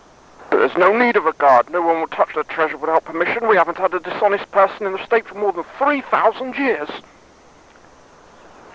[0.49, 1.69] "But there's no need of a guard.
[1.69, 3.47] No one will touch the Treasure without permission.
[3.47, 6.89] We haven't had a dishonest person in the State for more than three thousand years."